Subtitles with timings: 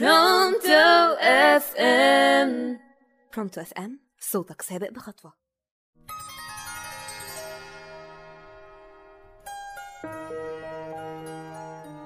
[0.00, 2.78] Pronto FM
[3.36, 5.32] Pronto FM صوتك سابق بخطوة.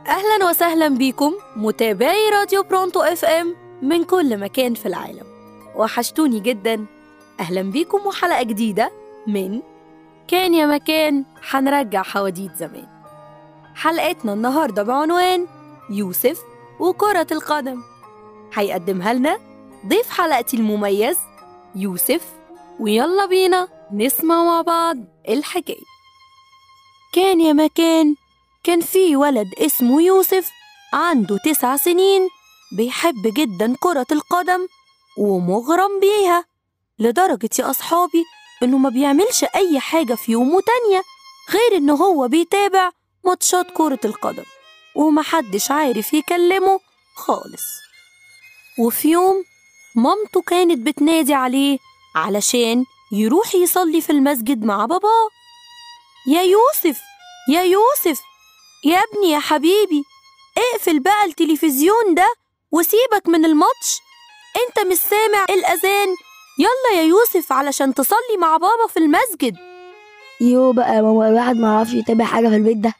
[0.06, 5.26] أهلا وسهلا بيكم متابعي راديو Pronto FM من كل مكان في العالم.
[5.76, 6.86] وحشتوني جدا.
[7.40, 8.90] أهلا بيكم وحلقة جديدة
[9.26, 9.62] من
[10.28, 12.86] كان يا مكان حنرجع حواديت زمان.
[13.74, 15.46] حلقتنا النهاردة بعنوان
[15.90, 17.82] يوسف وكرة القدم.
[18.54, 19.38] هيقدمها لنا
[19.86, 21.18] ضيف حلقتي المميز
[21.74, 22.22] يوسف.
[22.80, 24.96] ويلا بينا نسمع مع بعض
[25.28, 25.84] الحكاية.
[27.12, 28.14] كان يا مكان
[28.64, 30.50] كان في ولد اسمه يوسف
[30.92, 32.28] عنده تسع سنين
[32.76, 34.66] بيحب جدا كرة القدم
[35.18, 36.44] ومغرم بيها
[36.98, 38.24] لدرجة يا أصحابي
[38.62, 41.02] إنه ما بيعملش أي حاجة في يومه تانية
[41.50, 42.90] غير إنه هو بيتابع
[43.24, 44.44] ماتشات كرة القدم.
[44.96, 46.80] ومحدش عارف يكلمه
[47.16, 47.64] خالص.
[48.78, 49.44] وفي يوم
[49.94, 51.78] مامته كانت بتنادي عليه
[52.14, 55.28] علشان يروح يصلي في المسجد مع باباه.
[56.28, 57.00] يا يوسف!
[57.50, 58.20] يا يوسف!
[58.84, 59.30] يا ابني!
[59.32, 60.04] يا حبيبي!
[60.58, 62.32] اقفل بقى التلفزيون ده
[62.72, 63.98] وسيبك من الماتش!
[64.68, 66.08] انت مش سامع الأذان!
[66.58, 69.56] يلا يا يوسف علشان تصلي مع بابا في المسجد!
[70.40, 72.94] يو بقى يا ماما الواحد ما يعرفش يتابع حاجة في البيت ده.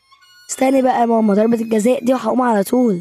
[0.57, 3.01] استني بقى يا ماما ضربة الجزاء دي وهقوم على طول.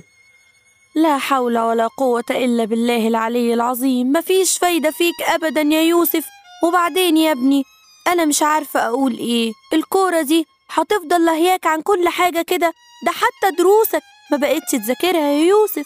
[0.96, 4.12] لا حول ولا قوة إلا بالله العلي العظيم.
[4.12, 6.26] مفيش فايدة فيك أبدا يا يوسف.
[6.64, 7.64] وبعدين يا ابني
[8.08, 9.54] أنا مش عارفة أقول إيه.
[9.74, 12.74] الكورة دي هتفضل لهياك عن كل حاجة كده؟
[13.06, 15.86] ده حتى دروسك ما بقتش تذاكرها يا يوسف.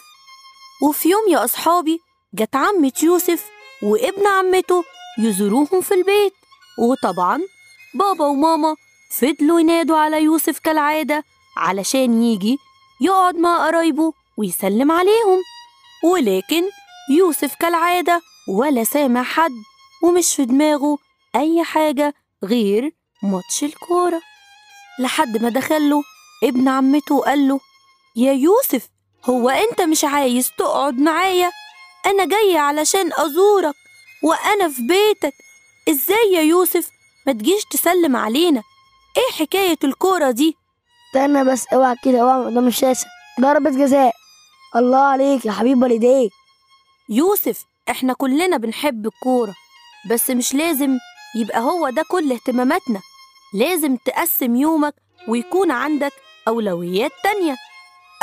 [0.82, 2.00] وفي يوم يا أصحابي
[2.34, 3.44] جت عمة يوسف
[3.82, 4.84] وابن عمته
[5.18, 6.32] يزوروهم في البيت.
[6.78, 7.40] وطبعا
[7.94, 8.76] بابا وماما
[9.10, 11.24] فضلوا ينادوا على يوسف كالعادة.
[11.56, 12.58] علشان يجي
[13.00, 15.38] يقعد مع قرايبه ويسلم عليهم.
[16.04, 16.62] ولكن
[17.18, 19.50] يوسف كالعادة ولا سامع حد
[20.02, 20.98] ومش في دماغه
[21.36, 22.92] أي حاجة غير
[23.22, 24.20] ماتش الكورة.
[24.98, 26.02] لحد ما دخله
[26.44, 27.60] ابن عمته وقال له
[28.16, 28.88] يا يوسف
[29.24, 31.50] هو أنت مش عايز تقعد معايا؟
[32.06, 33.74] أنا جاية علشان أزورك
[34.22, 35.34] وأنا في بيتك.
[35.88, 36.90] إزاي يا يوسف
[37.26, 38.62] ما تجيش تسلم علينا؟
[39.16, 40.56] إيه حكاية الكورة دي؟
[41.10, 43.06] استنى بس اوعى كده اوعى قدام الشاشة
[43.40, 44.12] ضربة جزاء.
[44.76, 46.32] الله عليك يا حبيب والديك
[47.08, 49.54] يوسف إحنا كلنا بنحب الكورة
[50.10, 50.98] بس مش لازم
[51.36, 53.00] يبقى هو ده كل اهتماماتنا.
[53.54, 54.94] لازم تقسم يومك
[55.28, 56.12] ويكون عندك
[56.48, 57.56] أولويات تانية.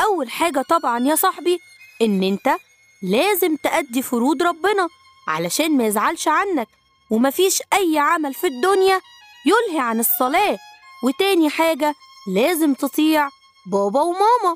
[0.06, 1.60] أول حاجة طبعا يا صاحبي
[2.02, 2.56] إن أنت
[3.04, 4.88] لازم تأدي فروض ربنا
[5.28, 6.68] علشان ما يزعلش عنك.
[7.10, 9.02] ومفيش أي عمل في الدنيا
[9.46, 10.58] يلهي عن الصلاة.
[11.04, 11.96] وتاني حاجة
[12.28, 13.30] لازم تطيع
[13.66, 14.56] بابا وماما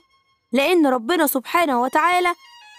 [0.51, 2.33] لأن ربنا سبحانه وتعالى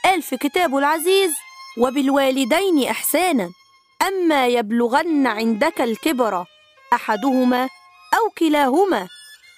[0.04, 1.32] قال في كتابه العزيز
[1.78, 3.50] وبالوالدين إحسانا
[4.03, 6.44] أما يبلغن عندك الكبر
[6.92, 7.62] أحدهما
[8.14, 9.08] أو كلاهما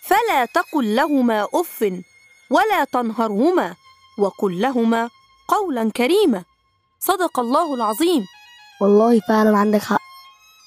[0.02, 1.82] فلا تقل لهما أف
[2.50, 3.74] ولا تنهرهما
[4.18, 5.10] وقل لهما
[5.48, 6.44] قولا كريما.
[7.00, 8.24] صدق الله العظيم.
[8.80, 10.00] والله فعلا عندك حق.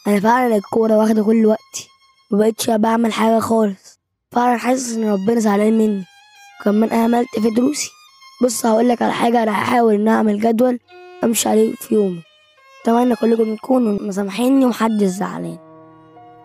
[0.07, 1.89] أنا فعلا الكورة واخدة كل وقتي.
[2.31, 3.86] مبقتش بعمل حاجة خالص.
[4.37, 6.03] فعلا حاسس إن ربنا زعلان مني.
[6.61, 7.91] وكمان اهملت في دروسي؟
[8.43, 10.79] بص هقولك على حاجة أنا هحاول إن أعمل جدول
[11.23, 12.21] أمشي عليه في يومي.
[12.81, 15.57] أتمنى كلكم تكونوا مسامحيني ومحدش زعلان.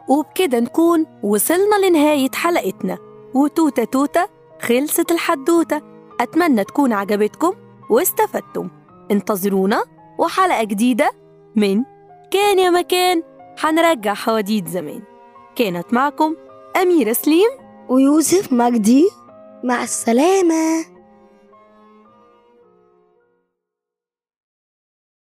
[0.09, 2.99] وبكده نكون وصلنا لنهاية حلقتنا.
[3.35, 4.29] وتوتة توتة
[4.63, 5.83] خلصت الحدوتة.
[6.21, 7.53] أتمنى تكون عجبتكم
[7.91, 8.69] واستفدتم.
[9.11, 9.85] انتظرونا
[10.19, 11.13] وحلقة جديدة
[11.57, 11.83] من
[12.31, 13.23] كان يا مكان.
[13.59, 15.03] هنرجع حواديت زمان.
[15.57, 16.37] كانت معكم
[16.83, 19.09] أميرة سليم ويوسف مجدي
[19.65, 20.92] مع السلامة.